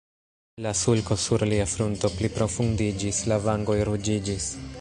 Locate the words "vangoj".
3.49-3.81